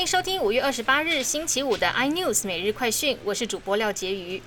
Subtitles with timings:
[0.00, 4.40] 欢迎收听五月二十八日星期五的 iNews 每日快讯，我是主播廖杰瑜。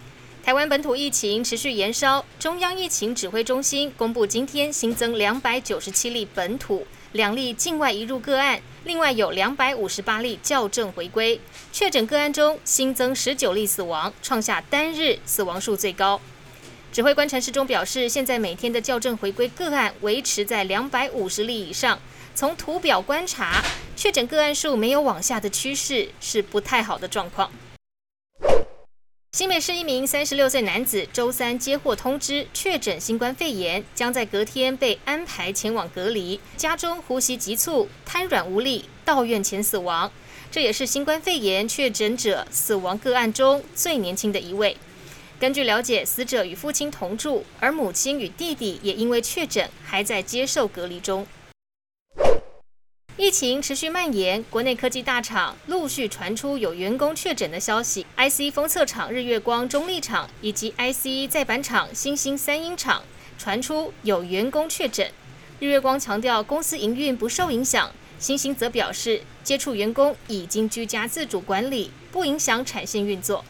[0.43, 11.39] 台湾本土疫情持续延烧，中央疫情指挥中心公布今天新增两百九十七例本土、两例境外移入个案，另外有两百五十八例校正回归。
[11.71, 16.19] 确诊个案中新增十九例死亡，创下单日死亡数最高。
[16.91, 21.99] 指挥官陈时中表示，现在每天的校正回归个案维持在两百五十例以上。
[22.35, 23.63] 从图表观察，
[23.95, 27.51] 确诊个案数没有往下的趋势，是不太好的状况。
[29.33, 36.39] 新北市一名三十六岁男子周三接获通知，确诊新冠肺炎，将在隔天被安排前往隔离。
[36.57, 40.11] 家中呼吸急促、瘫软无力，到院前死亡。
[40.51, 44.77] 这也是新冠肺炎确诊者死亡个案中最年轻的一位。
[45.39, 51.25] 根据了解，死者与父亲同住，而母亲与弟弟也因为确诊还在接受隔离中。
[53.23, 58.05] 疫情持续蔓延，国内科技大厂陆续传出有员工确诊的消息。
[58.17, 63.01] IC 封测厂日月光、中立厂以及 IC 再版厂新兴三英厂
[63.37, 65.09] 传出有员工确诊。
[65.61, 73.45] 日月光强调公司营运不受影响，新兴则表示接触员工已经居家自主管理，不影响产线运作。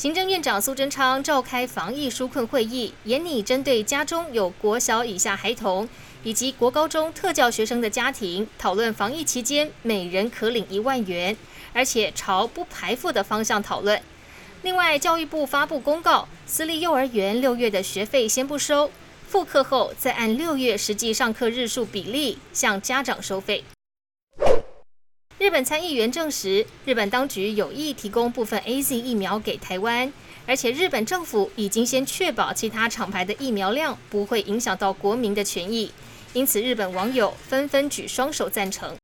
[0.00, 5.86] 行政院长苏贞昌召开防疫纾困会议，严拟针对家中有国小以下孩童
[6.22, 11.36] 以及国高中特教学生的家庭，讨论防疫期间每人可领一万元，
[11.74, 14.00] 而且朝不排付的方向讨论。
[14.62, 18.90] 另外，教育部发布公告，私立幼儿园六月的学费先不收，
[19.28, 23.62] 复课后再按六月实际上课日数比例向家长收费。
[25.50, 30.12] 日本参议员证实，日本当局有意提供部分 A Z 疫苗给台湾，
[30.46, 35.90] 而且日本政府已经先确保其他厂牌的疫苗量不会影响到国民的权益，
[36.34, 38.96] 因此日本网友纷纷举双手赞成。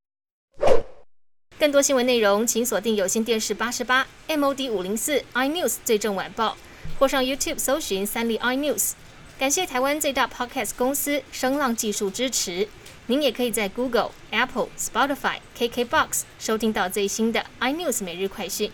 [1.58, 6.56] 更多新闻内容，请锁定有线电视八十八 M O D 五零四 i News 最正晚报，
[7.00, 8.92] 或上 YouTube 搜寻三立 i News。
[9.36, 12.68] 感谢台湾最大 Podcast 公司声浪技术支持。
[13.08, 18.70] 您也可以在 Google、Apple、Spotify、KKBox 收听到最新的 iNews 每日快讯。